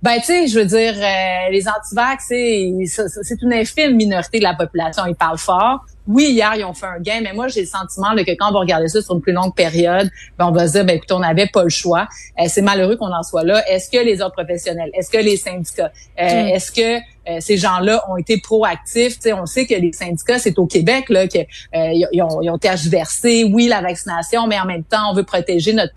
Ben, 0.02 0.16
tu 0.18 0.24
sais, 0.24 0.48
je 0.48 0.58
veux 0.58 0.64
dire, 0.64 0.94
euh, 0.96 1.50
les 1.52 1.68
antivax, 1.68 2.24
c'est 2.26 3.40
une 3.40 3.52
infime 3.52 3.94
minorité 3.94 4.38
de 4.40 4.42
la 4.42 4.54
population. 4.54 5.04
Ils 5.06 5.14
parlent 5.14 5.38
fort. 5.38 5.84
Oui, 6.08 6.30
hier, 6.30 6.54
ils 6.56 6.64
ont 6.64 6.74
fait 6.74 6.86
un 6.86 6.98
gain, 6.98 7.20
mais 7.22 7.32
moi, 7.32 7.48
j'ai 7.48 7.60
le 7.60 7.66
sentiment 7.66 8.14
que 8.16 8.32
quand 8.32 8.50
on 8.50 8.52
va 8.52 8.60
regarder 8.60 8.88
ça 8.88 9.00
sur 9.00 9.14
une 9.14 9.20
plus 9.20 9.32
longue 9.32 9.54
période, 9.54 10.10
ben, 10.38 10.46
on 10.46 10.50
va 10.50 10.66
se 10.66 10.72
dire, 10.72 10.84
ben, 10.84 10.96
écoute, 10.96 11.12
on 11.12 11.20
n'avait 11.20 11.46
pas 11.46 11.62
le 11.62 11.68
choix. 11.68 12.08
Euh, 12.40 12.44
c'est 12.48 12.62
malheureux 12.62 12.96
qu'on 12.96 13.12
en 13.12 13.22
soit 13.22 13.44
là. 13.44 13.62
Est-ce 13.68 13.88
que 13.88 14.02
les 14.02 14.20
autres 14.20 14.32
professionnels, 14.32 14.90
est-ce 14.94 15.10
que 15.10 15.18
les 15.18 15.36
syndicats, 15.36 15.92
euh, 16.20 16.24
mm. 16.24 16.48
est-ce 16.48 16.72
que 16.72 16.96
euh, 17.28 17.38
ces 17.38 17.56
gens-là 17.56 18.02
ont 18.10 18.16
été 18.16 18.38
proactifs? 18.38 19.18
on 19.32 19.46
sait 19.46 19.64
que 19.66 19.74
les 19.74 19.92
syndicats, 19.92 20.40
c'est 20.40 20.58
au 20.58 20.66
Québec 20.66 21.08
là 21.08 21.28
que 21.28 21.38
ils, 21.72 22.22
ont, 22.22 22.42
ils 22.42 22.50
ont 22.50 22.58
tergiversé. 22.58 23.44
Oui, 23.44 23.68
la 23.68 23.80
vaccination, 23.80 24.48
mais 24.48 24.58
en 24.58 24.66
même 24.66 24.82
temps, 24.82 25.10
on 25.10 25.14
veut 25.14 25.22
protéger 25.22 25.72
notre, 25.72 25.92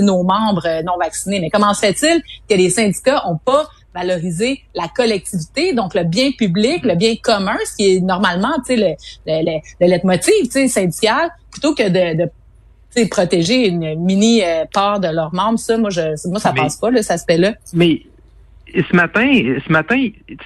nos 0.00 0.22
membres 0.22 0.82
non 0.82 0.96
vaccinés. 0.98 1.40
Mais 1.40 1.50
comment 1.50 1.74
se 1.74 1.80
fait-il 1.80 2.22
que 2.48 2.54
les 2.54 2.70
syndicats 2.70 3.22
ont 3.28 3.36
pas 3.36 3.68
valoriser 3.94 4.62
la 4.74 4.88
collectivité, 4.88 5.74
donc 5.74 5.94
le 5.94 6.04
bien 6.04 6.30
public, 6.32 6.84
le 6.84 6.94
bien 6.94 7.14
commun, 7.22 7.56
ce 7.64 7.76
qui 7.76 7.96
est 7.96 8.00
normalement, 8.00 8.54
tu 8.66 8.74
sais, 8.74 8.76
le, 8.76 8.94
le, 9.26 9.60
le, 9.80 9.86
leitmotiv, 9.86 10.44
tu 10.44 10.50
sais, 10.50 10.68
syndical, 10.68 11.30
plutôt 11.50 11.74
que 11.74 11.88
de, 11.88 12.24
de 12.24 12.30
protéger 13.08 13.68
une 13.68 13.94
mini 13.96 14.42
euh, 14.42 14.64
part 14.72 15.00
de 15.00 15.08
leurs 15.08 15.34
membres. 15.34 15.58
Ça, 15.58 15.78
moi, 15.78 15.90
je, 15.90 16.28
moi, 16.28 16.40
ça 16.40 16.52
passe 16.52 16.76
pas, 16.76 16.90
là, 16.90 17.02
cet 17.02 17.12
aspect-là. 17.12 17.54
Mais 17.72 18.02
ce 18.74 18.96
matin, 18.96 19.26
ce 19.66 19.72
matin, 19.72 19.96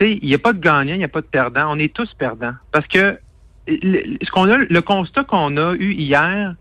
il 0.01 0.21
n'y 0.23 0.35
a 0.35 0.39
pas 0.39 0.53
de 0.53 0.61
gagnant, 0.61 0.95
il 0.95 0.99
n'y 0.99 1.05
a 1.05 1.09
pas 1.09 1.21
de 1.21 1.27
perdant. 1.27 1.67
On 1.71 1.79
est 1.79 1.93
tous 1.93 2.13
perdants. 2.15 2.55
Parce 2.73 2.87
que 2.87 3.19
le, 3.67 4.19
ce 4.23 4.31
qu'on 4.31 4.51
a, 4.51 4.59
le 4.59 4.81
constat 4.81 5.25
qu'on 5.25 5.57
a 5.57 5.75
eu 5.75 5.93
hier, 5.93 6.55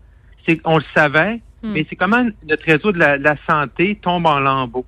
c'est 0.46 0.56
qu'on 0.58 0.78
le 0.78 0.84
savait, 0.94 1.40
hmm. 1.62 1.72
mais 1.72 1.86
c'est 1.88 1.96
comment 1.96 2.24
notre 2.48 2.64
réseau 2.64 2.92
de 2.92 2.98
la, 2.98 3.18
de 3.18 3.24
la 3.24 3.36
santé 3.48 3.98
tombe 4.00 4.26
en 4.26 4.38
lambeaux. 4.38 4.86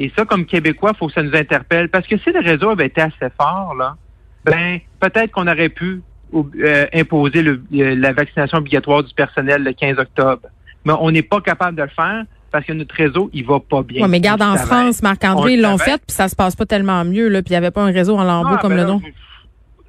Et 0.00 0.12
ça, 0.16 0.24
comme 0.24 0.46
Québécois, 0.46 0.92
il 0.94 0.96
faut 0.96 1.08
que 1.08 1.12
ça 1.12 1.22
nous 1.22 1.34
interpelle. 1.34 1.88
Parce 1.88 2.06
que 2.06 2.16
si 2.18 2.30
le 2.30 2.40
réseau 2.40 2.70
avait 2.70 2.86
été 2.86 3.00
assez 3.00 3.32
fort, 3.36 3.74
là, 3.76 3.96
ben 4.44 4.78
peut-être 5.00 5.32
qu'on 5.32 5.48
aurait 5.48 5.68
pu 5.68 6.02
euh, 6.32 6.86
imposer 6.94 7.42
le, 7.42 7.60
la 7.70 8.12
vaccination 8.12 8.58
obligatoire 8.58 9.02
du 9.02 9.12
personnel 9.12 9.64
le 9.64 9.72
15 9.72 9.98
octobre. 9.98 10.48
Mais 10.84 10.92
on 11.00 11.10
n'est 11.10 11.22
pas 11.22 11.40
capable 11.40 11.76
de 11.76 11.82
le 11.82 11.88
faire 11.88 12.22
parce 12.52 12.64
que 12.64 12.72
notre 12.72 12.94
réseau, 12.94 13.28
il 13.32 13.44
va 13.44 13.58
pas 13.58 13.82
bien. 13.82 14.04
Oui, 14.04 14.10
mais 14.10 14.20
garde 14.20 14.40
en 14.40 14.56
France, 14.56 15.02
Marc-André, 15.02 15.54
ils 15.54 15.60
l'ont 15.60 15.76
fait, 15.78 16.00
puis 16.06 16.14
ça 16.14 16.28
se 16.28 16.36
passe 16.36 16.56
pas 16.56 16.64
tellement 16.64 17.04
mieux, 17.04 17.28
là, 17.28 17.42
puis 17.42 17.50
il 17.50 17.54
n'y 17.54 17.58
avait 17.58 17.70
pas 17.70 17.82
un 17.82 17.92
réseau 17.92 18.16
en 18.16 18.24
lambeau 18.24 18.56
comme 18.58 18.74
ben 18.74 18.82
le 18.82 18.84
nom. 18.84 19.02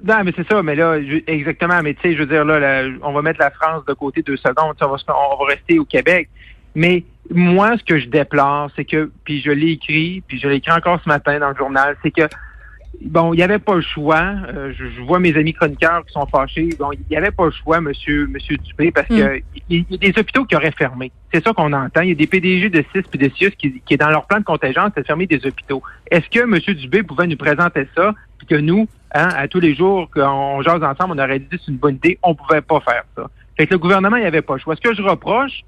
Non, 0.02 0.24
mais 0.24 0.32
c'est 0.34 0.48
ça, 0.48 0.62
mais 0.62 0.74
là, 0.74 0.98
exactement, 1.26 1.80
mais 1.82 1.94
tu 1.94 2.02
sais, 2.02 2.14
je 2.14 2.18
veux 2.18 2.26
dire, 2.26 2.44
là, 2.44 2.84
on 3.02 3.12
va 3.12 3.22
mettre 3.22 3.40
la 3.40 3.50
France 3.50 3.84
de 3.86 3.92
côté 3.94 4.22
deux 4.22 4.36
secondes, 4.36 4.74
on 4.80 4.86
va, 4.86 4.96
on 5.08 5.44
va 5.44 5.44
rester 5.50 5.78
au 5.78 5.84
Québec. 5.84 6.28
Mais 6.74 7.04
moi, 7.30 7.76
ce 7.78 7.84
que 7.84 7.98
je 7.98 8.06
déplore, 8.08 8.70
c'est 8.76 8.84
que, 8.84 9.10
puis 9.24 9.40
je 9.40 9.50
l'ai 9.50 9.72
écrit, 9.72 10.22
puis 10.26 10.38
je 10.38 10.48
l'ai 10.48 10.56
écrit 10.56 10.72
encore 10.72 11.00
ce 11.02 11.08
matin 11.08 11.38
dans 11.38 11.50
le 11.50 11.56
journal, 11.56 11.96
c'est 12.02 12.10
que 12.10 12.28
bon, 13.02 13.32
il 13.32 13.38
n'y 13.38 13.42
avait 13.42 13.58
pas 13.58 13.74
le 13.74 13.80
choix. 13.80 14.34
Euh, 14.48 14.72
je, 14.76 15.00
vois 15.02 15.18
mes 15.18 15.36
amis 15.36 15.52
chroniqueurs 15.52 16.04
qui 16.04 16.12
sont 16.12 16.26
fâchés. 16.26 16.70
Bon, 16.78 16.92
il 16.92 17.00
n'y 17.10 17.16
avait 17.16 17.30
pas 17.30 17.46
le 17.46 17.50
choix, 17.50 17.80
monsieur, 17.80 18.26
monsieur 18.26 18.56
Dupé, 18.56 18.90
parce 18.90 19.08
que 19.08 19.38
mm. 19.38 19.42
il 19.68 19.86
y, 19.90 19.94
a 19.94 19.96
des 19.96 20.18
hôpitaux 20.18 20.44
qui 20.44 20.56
auraient 20.56 20.72
fermé. 20.72 21.10
C'est 21.32 21.44
ça 21.44 21.52
qu'on 21.52 21.72
entend. 21.72 22.02
Il 22.02 22.10
y 22.10 22.12
a 22.12 22.14
des 22.14 22.26
PDG 22.26 22.70
de 22.70 22.84
CIS 22.92 23.04
et 23.12 23.18
de 23.18 23.28
qui, 23.28 23.80
qui 23.80 23.94
est 23.94 23.96
dans 23.96 24.10
leur 24.10 24.26
plan 24.26 24.38
de 24.38 24.44
contingence 24.44 24.92
de 24.96 25.02
fermer 25.02 25.26
des 25.26 25.44
hôpitaux. 25.46 25.82
Est-ce 26.10 26.28
que 26.28 26.44
monsieur 26.44 26.74
Dubé 26.74 27.02
pouvait 27.02 27.26
nous 27.26 27.36
présenter 27.36 27.88
ça, 27.96 28.14
puis 28.38 28.46
que 28.46 28.56
nous, 28.56 28.88
hein, 29.14 29.28
à 29.36 29.48
tous 29.48 29.60
les 29.60 29.74
jours 29.74 30.10
qu'on 30.10 30.62
jase 30.62 30.82
ensemble, 30.82 31.14
on 31.16 31.18
aurait 31.18 31.38
dit 31.38 31.46
c'est 31.50 31.68
une 31.68 31.78
bonne 31.78 31.96
idée, 31.96 32.18
on 32.22 32.34
pouvait 32.34 32.62
pas 32.62 32.80
faire 32.80 33.04
ça? 33.16 33.26
Fait 33.56 33.66
que 33.66 33.72
le 33.72 33.78
gouvernement, 33.78 34.16
il 34.16 34.20
n'y 34.20 34.26
avait 34.26 34.42
pas 34.42 34.54
le 34.54 34.60
choix. 34.60 34.74
Ce 34.74 34.80
que 34.80 34.94
je 34.94 35.02
reproche, 35.02 35.64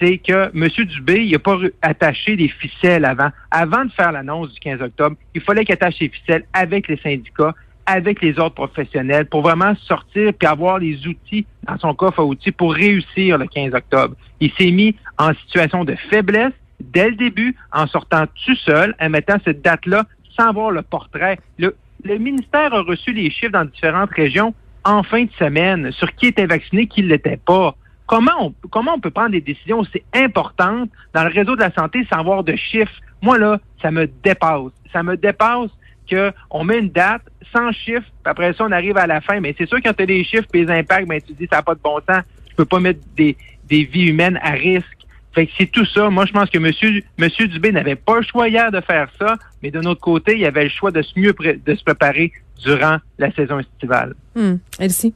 c'est 0.00 0.18
que 0.18 0.50
M. 0.54 0.68
Dubé, 0.86 1.24
il 1.24 1.32
n'a 1.32 1.38
pas 1.38 1.58
attaché 1.82 2.36
des 2.36 2.48
ficelles 2.48 3.04
avant. 3.04 3.28
Avant 3.50 3.84
de 3.84 3.92
faire 3.92 4.12
l'annonce 4.12 4.52
du 4.52 4.60
15 4.60 4.80
octobre, 4.82 5.16
il 5.34 5.40
fallait 5.40 5.64
qu'il 5.64 5.74
attache 5.74 5.98
les 6.00 6.08
ficelles 6.08 6.44
avec 6.52 6.88
les 6.88 6.96
syndicats, 6.96 7.54
avec 7.86 8.22
les 8.22 8.38
autres 8.38 8.54
professionnels, 8.54 9.26
pour 9.26 9.42
vraiment 9.42 9.74
sortir 9.76 10.32
et 10.40 10.46
avoir 10.46 10.78
les 10.78 11.06
outils 11.06 11.44
dans 11.66 11.78
son 11.78 11.94
coffre 11.94 12.20
à 12.20 12.24
outils 12.24 12.52
pour 12.52 12.74
réussir 12.74 13.36
le 13.36 13.46
15 13.46 13.74
octobre. 13.74 14.14
Il 14.40 14.50
s'est 14.52 14.70
mis 14.70 14.96
en 15.18 15.34
situation 15.34 15.84
de 15.84 15.94
faiblesse 16.08 16.52
dès 16.80 17.10
le 17.10 17.16
début, 17.16 17.54
en 17.72 17.86
sortant 17.86 18.24
tout 18.46 18.56
seul, 18.56 18.94
en 19.00 19.10
mettant 19.10 19.36
cette 19.44 19.62
date-là 19.62 20.04
sans 20.38 20.52
voir 20.52 20.70
le 20.70 20.82
portrait. 20.82 21.38
Le, 21.58 21.76
le 22.04 22.18
ministère 22.18 22.72
a 22.72 22.82
reçu 22.82 23.12
les 23.12 23.30
chiffres 23.30 23.52
dans 23.52 23.64
différentes 23.64 24.10
régions 24.12 24.54
en 24.84 25.02
fin 25.02 25.24
de 25.24 25.30
semaine 25.38 25.92
sur 25.92 26.14
qui 26.14 26.26
était 26.26 26.46
vacciné, 26.46 26.86
qui 26.86 27.02
ne 27.02 27.08
l'était 27.08 27.36
pas. 27.36 27.76
Comment 28.10 28.32
on, 28.40 28.54
comment 28.70 28.94
on 28.94 28.98
peut 28.98 29.12
prendre 29.12 29.30
des 29.30 29.40
décisions 29.40 29.78
aussi 29.78 30.02
importantes 30.12 30.90
dans 31.14 31.22
le 31.22 31.30
réseau 31.30 31.54
de 31.54 31.60
la 31.60 31.72
santé 31.72 32.04
sans 32.12 32.18
avoir 32.18 32.42
de 32.42 32.56
chiffres? 32.56 33.00
Moi, 33.22 33.38
là, 33.38 33.60
ça 33.80 33.92
me 33.92 34.08
dépasse. 34.08 34.72
Ça 34.92 35.04
me 35.04 35.16
dépasse 35.16 35.70
qu'on 36.10 36.64
met 36.64 36.80
une 36.80 36.90
date 36.90 37.22
sans 37.52 37.70
chiffres, 37.70 38.02
puis 38.24 38.30
après 38.32 38.52
ça, 38.54 38.64
on 38.64 38.72
arrive 38.72 38.96
à 38.96 39.06
la 39.06 39.20
fin. 39.20 39.38
Mais 39.38 39.54
c'est 39.56 39.68
sûr, 39.68 39.78
quand 39.80 39.92
tu 39.92 40.02
as 40.02 40.06
des 40.06 40.24
chiffres 40.24 40.48
et 40.54 40.64
les 40.64 40.72
impacts, 40.72 41.06
ben, 41.06 41.20
tu 41.24 41.34
dis, 41.34 41.46
ça 41.48 41.58
n'a 41.58 41.62
pas 41.62 41.76
de 41.76 41.80
bon 41.84 42.00
sens. 42.00 42.24
Tu 42.48 42.56
peux 42.56 42.64
pas 42.64 42.80
mettre 42.80 42.98
des, 43.16 43.36
des 43.68 43.84
vies 43.84 44.08
humaines 44.08 44.40
à 44.42 44.50
risque. 44.50 45.06
Fait 45.32 45.46
que 45.46 45.52
c'est 45.56 45.70
tout 45.70 45.86
ça. 45.86 46.10
Moi, 46.10 46.26
je 46.26 46.32
pense 46.32 46.50
que 46.50 46.58
Monsieur, 46.58 47.04
Monsieur 47.16 47.46
Dubé 47.46 47.70
n'avait 47.70 47.94
pas 47.94 48.16
le 48.16 48.24
choix 48.24 48.48
hier 48.48 48.72
de 48.72 48.80
faire 48.80 49.08
ça, 49.20 49.36
mais 49.62 49.70
d'un 49.70 49.84
autre 49.84 50.00
côté, 50.00 50.36
il 50.36 50.44
avait 50.44 50.64
le 50.64 50.70
choix 50.70 50.90
de 50.90 51.00
se 51.00 51.16
mieux 51.16 51.32
de 51.32 51.74
se 51.76 51.84
préparer 51.84 52.32
durant 52.64 52.96
la 53.18 53.30
saison 53.30 53.60
estivale. 53.60 54.14
Hum, 54.34 54.58
Elsie. 54.80 55.14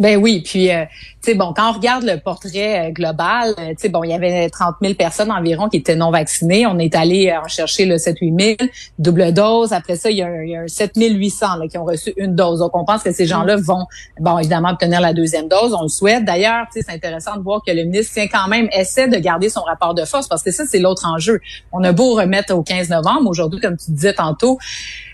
Ben 0.00 0.16
oui, 0.16 0.40
puis 0.40 0.70
euh, 0.70 0.86
tu 1.22 1.32
sais 1.32 1.34
bon, 1.34 1.52
quand 1.54 1.68
on 1.68 1.72
regarde 1.74 2.04
le 2.04 2.16
portrait 2.18 2.88
euh, 2.88 2.90
global, 2.90 3.54
euh, 3.58 3.68
tu 3.72 3.74
sais 3.76 3.88
bon, 3.90 4.02
il 4.02 4.08
y 4.08 4.14
avait 4.14 4.48
30 4.48 4.76
000 4.80 4.94
personnes 4.94 5.30
environ 5.30 5.68
qui 5.68 5.76
étaient 5.76 5.94
non 5.94 6.10
vaccinées. 6.10 6.66
On 6.66 6.78
est 6.78 6.94
allé 6.94 7.30
en 7.36 7.46
chercher 7.48 7.84
le 7.84 7.98
7 7.98 8.16
8 8.18 8.56
000 8.58 8.70
double 8.98 9.34
dose. 9.34 9.74
Après 9.74 9.96
ça, 9.96 10.10
il 10.10 10.16
y 10.16 10.22
a 10.22 10.26
un, 10.26 10.42
il 10.42 10.50
y 10.52 10.56
a 10.56 10.62
un 10.62 10.68
7 10.68 10.92
800 10.96 11.56
là, 11.56 11.68
qui 11.68 11.76
ont 11.76 11.84
reçu 11.84 12.14
une 12.16 12.34
dose. 12.34 12.60
Donc 12.60 12.74
on 12.74 12.86
pense 12.86 13.02
que 13.02 13.12
ces 13.12 13.26
gens-là 13.26 13.56
vont 13.56 13.84
bon 14.20 14.38
évidemment 14.38 14.70
obtenir 14.70 15.02
la 15.02 15.12
deuxième 15.12 15.48
dose. 15.48 15.74
On 15.78 15.82
le 15.82 15.88
souhaite. 15.88 16.24
D'ailleurs, 16.24 16.64
tu 16.72 16.80
sais 16.80 16.86
c'est 16.88 16.94
intéressant 16.94 17.36
de 17.36 17.42
voir 17.42 17.60
que 17.62 17.70
le 17.70 17.84
ministre 17.84 18.14
tient 18.14 18.28
quand 18.28 18.48
même 18.48 18.70
essaie 18.72 19.06
de 19.06 19.18
garder 19.18 19.50
son 19.50 19.60
rapport 19.60 19.92
de 19.92 20.06
force 20.06 20.28
parce 20.28 20.42
que 20.42 20.50
ça 20.50 20.64
c'est 20.66 20.78
l'autre 20.78 21.06
enjeu. 21.06 21.40
On 21.72 21.84
a 21.84 21.92
beau 21.92 22.14
remettre 22.14 22.54
au 22.54 22.62
15 22.62 22.88
novembre 22.88 23.28
aujourd'hui, 23.28 23.60
comme 23.60 23.76
tu 23.76 23.90
disais 23.90 24.14
tantôt. 24.14 24.58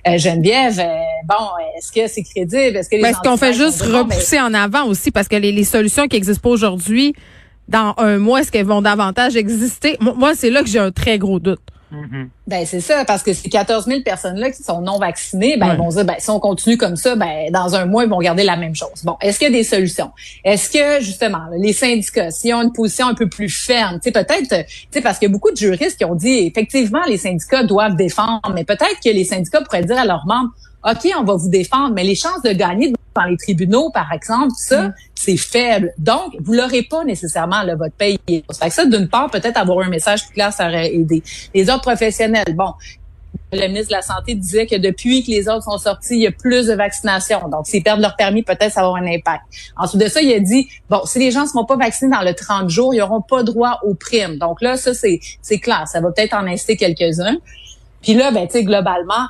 Geneviève, 0.07 0.77
bon, 1.25 1.35
est-ce 1.77 1.91
que 1.91 2.07
c'est 2.07 2.23
crédible? 2.23 2.77
Est-ce 2.77 2.89
que 2.89 2.95
les 2.95 3.03
ben, 3.03 3.09
est-ce 3.09 3.29
qu'on 3.29 3.37
fait 3.37 3.53
juste 3.53 3.83
repousser 3.83 4.41
en 4.41 4.55
avant 4.55 4.76
aussi 4.85 5.11
parce 5.11 5.29
que 5.29 5.37
les, 5.37 5.53
les 5.53 5.65
solutions 5.65 6.07
qui 6.09 6.17
existent 6.17 6.43
pas 6.43 6.51
aujourd'hui, 6.51 7.15
dans 7.69 7.95
un 7.97 8.19
mois, 8.19 8.41
est-ce 8.41 8.53
qu'elles 8.53 8.67
vont 8.67 8.83
davantage 8.83 9.37
exister? 9.37 9.97
Moi, 10.01 10.35
c'est 10.35 10.51
là 10.51 10.63
que 10.63 10.69
j'ai 10.69 10.79
un 10.79 10.93
très 10.93 11.19
gros 11.19 11.41
doute. 11.41 11.61
Mm-hmm. 11.93 12.29
Ben 12.49 12.67
c'est 12.67 12.81
ça 12.81 13.05
parce 13.05 13.23
que 13.23 13.33
ces 13.33 13.49
14 13.49 13.87
000 13.87 14.01
personnes 14.05 14.37
là 14.39 14.51
qui 14.51 14.61
sont 14.61 14.81
non 14.81 14.99
vaccinées, 14.99 15.57
ben 15.57 15.75
ils 15.75 15.79
vont 15.79 15.89
dire 15.89 16.05
ben 16.05 16.17
si 16.19 16.31
on 16.31 16.41
continue 16.41 16.77
comme 16.77 16.97
ça, 16.97 17.15
ben 17.15 17.51
dans 17.53 17.77
un 17.77 17.87
mois 17.87 18.03
ils 18.03 18.11
vont 18.11 18.19
garder 18.19 18.43
la 18.43 18.57
même 18.57 18.75
chose. 18.75 19.05
Bon, 19.05 19.17
est-ce 19.21 19.39
qu'il 19.39 19.53
y 19.53 19.55
a 19.55 19.57
des 19.57 19.63
solutions? 19.63 20.11
Est-ce 20.43 20.69
que 20.69 21.05
justement 21.05 21.43
les 21.57 21.73
syndicats, 21.73 22.33
s'ils 22.33 22.53
ont 22.55 22.63
une 22.63 22.73
position 22.73 23.07
un 23.07 23.15
peu 23.15 23.29
plus 23.29 23.49
ferme, 23.49 24.01
tu 24.03 24.11
sais 24.11 24.11
peut-être, 24.11 24.49
tu 24.49 24.75
sais 24.91 25.01
parce 25.01 25.21
qu'il 25.21 25.29
y 25.29 25.31
a 25.31 25.33
beaucoup 25.33 25.53
de 25.53 25.57
juristes 25.57 25.97
qui 25.97 26.05
ont 26.05 26.17
dit 26.17 26.39
effectivement 26.53 27.03
les 27.07 27.19
syndicats 27.19 27.63
doivent 27.63 27.95
défendre, 27.95 28.53
mais 28.53 28.65
peut-être 28.65 28.99
que 29.05 29.11
les 29.11 29.25
syndicats 29.25 29.61
pourraient 29.61 29.85
dire 29.85 29.99
à 29.99 30.05
leurs 30.05 30.27
membres 30.27 30.51
OK, 30.87 31.11
on 31.19 31.25
va 31.25 31.35
vous 31.35 31.49
défendre, 31.49 31.95
mais 31.95 32.05
les 32.05 32.15
chances 32.15 32.43
de 32.43 32.53
gagner 32.53 32.93
dans 33.15 33.25
les 33.25 33.37
tribunaux, 33.37 33.91
par 33.91 34.13
exemple, 34.13 34.53
ça, 34.57 34.89
mm. 34.89 34.95
c'est 35.15 35.37
faible. 35.37 35.93
Donc, 35.99 36.37
vous 36.41 36.53
l'aurez 36.53 36.83
pas 36.83 37.03
nécessairement, 37.03 37.63
là, 37.63 37.75
votre 37.75 37.95
paye. 37.95 38.19
Fait 38.29 38.43
que 38.69 38.73
ça, 38.73 38.87
d'une 38.87 39.09
part, 39.09 39.31
peut-être 39.31 39.57
avoir 39.57 39.85
un 39.85 39.89
message 39.89 40.25
plus 40.27 40.35
clair, 40.35 40.53
ça 40.53 40.69
aurait 40.69 40.95
aidé. 40.95 41.23
Les 41.55 41.69
autres 41.71 41.81
professionnels, 41.81 42.55
bon, 42.55 42.73
le 43.53 43.67
ministre 43.69 43.89
de 43.89 43.97
la 43.97 44.03
Santé 44.03 44.35
disait 44.35 44.67
que 44.67 44.77
depuis 44.77 45.23
que 45.25 45.31
les 45.31 45.49
autres 45.49 45.65
sont 45.65 45.79
sortis, 45.79 46.15
il 46.15 46.23
y 46.23 46.27
a 46.27 46.33
plus 46.33 46.67
de 46.67 46.75
vaccination. 46.75 47.49
Donc, 47.49 47.67
s'ils 47.67 47.83
perdent 47.83 48.01
leur 48.01 48.17
permis, 48.17 48.43
peut-être 48.43 48.73
ça 48.73 48.81
va 48.83 48.89
avoir 48.89 49.03
un 49.03 49.07
impact. 49.07 49.43
Ensuite 49.77 50.03
de 50.03 50.09
ça, 50.09 50.21
il 50.21 50.33
a 50.33 50.41
dit, 50.41 50.69
bon, 50.89 51.01
si 51.05 51.19
les 51.19 51.31
gens 51.31 51.43
ne 51.43 51.49
seront 51.49 51.65
pas 51.65 51.77
vaccinés 51.77 52.15
dans 52.15 52.23
le 52.23 52.35
30 52.35 52.69
jours, 52.69 52.95
ils 52.95 52.99
n'auront 52.99 53.23
pas 53.23 53.43
droit 53.43 53.81
aux 53.83 53.95
primes. 53.95 54.39
Donc 54.39 54.61
là, 54.63 54.77
ça, 54.77 54.95
c'est, 54.95 55.21
c'est 55.43 55.59
clair. 55.59 55.85
Ça 55.87 56.01
va 56.01 56.11
peut-être 56.13 56.35
en 56.35 56.47
inciter 56.47 56.77
quelques-uns. 56.77 57.37
Puis 58.03 58.15
là, 58.15 58.31
ben, 58.31 58.47
tu 58.47 58.53
sais, 58.53 58.65
globalement, 58.65 59.27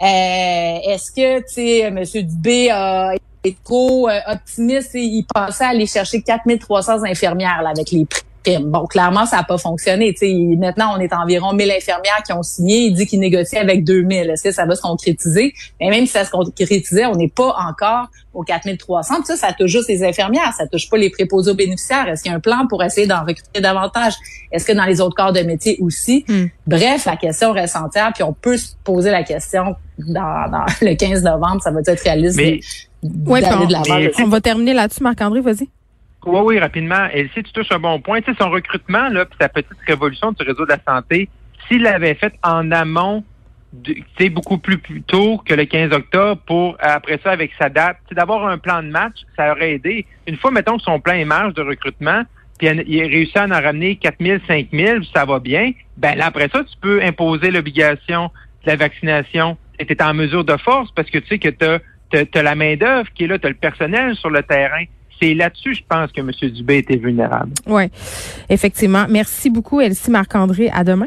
est-ce 0.00 1.10
que, 1.12 1.38
tu 1.40 1.44
sais, 1.48 1.78
M. 1.80 2.02
Dubé 2.02 2.70
a 2.70 3.14
été 3.14 3.56
trop 3.64 4.08
euh, 4.08 4.18
optimiste 4.26 4.94
et 4.94 5.02
il 5.02 5.24
pensait 5.24 5.64
aller 5.64 5.86
chercher 5.86 6.22
4300 6.22 7.04
infirmières 7.04 7.62
là, 7.62 7.70
avec 7.70 7.90
les 7.90 8.04
prix? 8.04 8.22
Bon, 8.60 8.86
clairement, 8.86 9.26
ça 9.26 9.36
n'a 9.36 9.42
pas 9.42 9.58
fonctionné. 9.58 10.14
sais, 10.16 10.32
maintenant, 10.58 10.94
on 10.96 11.00
est 11.00 11.12
environ 11.12 11.52
1000 11.52 11.70
infirmières 11.70 12.22
qui 12.24 12.32
ont 12.32 12.42
signé. 12.42 12.86
Il 12.86 12.94
dit 12.94 13.06
qu'il 13.06 13.20
négocie 13.20 13.56
avec 13.56 13.84
2000. 13.84 14.30
Est-ce 14.30 14.42
que 14.42 14.52
ça 14.52 14.66
va 14.66 14.74
se 14.74 14.82
concrétiser? 14.82 15.54
Mais 15.80 15.90
même 15.90 16.06
si 16.06 16.12
ça 16.12 16.24
se 16.24 16.30
concrétisait, 16.30 17.06
on 17.06 17.14
n'est 17.14 17.28
pas 17.28 17.54
encore 17.68 18.08
aux 18.34 18.42
4300. 18.42 19.24
ça, 19.24 19.36
ça 19.36 19.52
touche 19.52 19.70
juste 19.70 19.88
les 19.88 20.04
infirmières. 20.04 20.52
Ça 20.56 20.66
touche 20.66 20.90
pas 20.90 20.98
les 20.98 21.10
préposés 21.10 21.52
aux 21.52 21.54
bénéficiaires. 21.54 22.08
Est-ce 22.08 22.22
qu'il 22.22 22.32
y 22.32 22.34
a 22.34 22.36
un 22.36 22.40
plan 22.40 22.66
pour 22.68 22.82
essayer 22.82 23.06
d'en 23.06 23.20
recruter 23.20 23.60
davantage? 23.60 24.14
Est-ce 24.52 24.66
que 24.66 24.72
dans 24.72 24.84
les 24.84 25.00
autres 25.00 25.14
corps 25.14 25.32
de 25.32 25.40
métier 25.40 25.78
aussi? 25.80 26.24
Hmm. 26.28 26.46
Bref, 26.66 27.06
la 27.06 27.16
question 27.16 27.52
reste 27.52 27.76
entière. 27.76 28.12
Puis 28.12 28.24
on 28.24 28.32
peut 28.32 28.56
se 28.56 28.72
poser 28.82 29.10
la 29.10 29.22
question 29.22 29.76
dans, 29.98 30.66
le 30.82 30.94
15 30.94 31.22
novembre. 31.22 31.62
Ça 31.62 31.70
va 31.70 31.80
être 31.86 32.02
réaliste 32.02 32.36
mais, 32.36 32.60
de 33.02 33.72
la 33.72 34.24
on 34.24 34.28
va 34.28 34.40
terminer 34.40 34.74
là-dessus. 34.74 35.02
Marc-André, 35.02 35.40
vas-y. 35.40 35.68
Oui, 36.26 36.40
oui, 36.44 36.58
rapidement. 36.58 37.06
Et 37.12 37.28
si 37.34 37.42
tu 37.42 37.52
touches 37.52 37.72
un 37.72 37.78
bon 37.78 38.00
point, 38.00 38.20
tu 38.20 38.32
sais, 38.32 38.38
son 38.40 38.50
recrutement, 38.50 39.08
là, 39.08 39.24
puis 39.24 39.36
sa 39.40 39.48
petite 39.48 39.78
révolution 39.86 40.32
du 40.32 40.42
réseau 40.42 40.64
de 40.64 40.70
la 40.70 40.78
santé, 40.86 41.28
s'il 41.66 41.82
l'avait 41.82 42.14
fait 42.14 42.34
en 42.42 42.70
amont, 42.70 43.24
sais, 44.18 44.28
beaucoup 44.28 44.58
plus, 44.58 44.78
tôt 45.06 45.40
que 45.44 45.54
le 45.54 45.64
15 45.64 45.92
octobre 45.92 46.40
pour, 46.46 46.76
après 46.80 47.18
ça, 47.22 47.32
avec 47.32 47.52
sa 47.58 47.68
date, 47.68 47.98
d'avoir 48.12 48.46
un 48.46 48.58
plan 48.58 48.82
de 48.82 48.88
match, 48.88 49.16
ça 49.36 49.52
aurait 49.52 49.74
aidé. 49.74 50.06
Une 50.26 50.36
fois, 50.36 50.50
mettons 50.50 50.76
que 50.76 50.82
son 50.82 51.00
plan 51.00 51.14
est 51.14 51.24
marge 51.24 51.54
de 51.54 51.62
recrutement, 51.62 52.22
puis 52.58 52.68
il 52.68 53.02
a 53.02 53.06
réussi 53.06 53.36
à 53.36 53.46
en 53.46 53.48
ramener 53.48 53.96
4 53.96 54.16
000, 54.20 54.38
5 54.46 54.68
000, 54.72 54.98
ça 55.14 55.24
va 55.24 55.40
bien, 55.40 55.72
ben 55.96 56.14
là, 56.16 56.26
après 56.26 56.48
ça, 56.52 56.62
tu 56.62 56.76
peux 56.80 57.02
imposer 57.02 57.50
l'obligation 57.50 58.30
de 58.64 58.70
la 58.70 58.76
vaccination. 58.76 59.56
Et 59.78 59.86
tu 59.86 59.92
es 59.92 60.02
en 60.02 60.14
mesure 60.14 60.44
de 60.44 60.56
force 60.56 60.90
parce 60.92 61.10
que 61.10 61.18
tu 61.18 61.26
sais 61.26 61.38
que 61.38 61.48
tu 61.48 61.64
as, 61.64 62.42
la 62.42 62.54
main-d'œuvre 62.54 63.10
qui 63.12 63.24
est 63.24 63.26
là, 63.26 63.38
tu 63.40 63.46
as 63.46 63.50
le 63.50 63.56
personnel 63.56 64.14
sur 64.14 64.30
le 64.30 64.42
terrain 64.44 64.84
c'est 65.20 65.34
là-dessus, 65.34 65.74
je 65.74 65.82
pense, 65.88 66.10
que 66.12 66.20
M. 66.20 66.30
Dubé 66.50 66.78
était 66.78 66.96
vulnérable. 66.96 67.52
Oui, 67.66 67.84
effectivement. 68.48 69.06
Merci 69.08 69.50
beaucoup, 69.50 69.80
Elsie 69.80 70.10
Marc-André. 70.10 70.70
À 70.70 70.84
demain. 70.84 71.06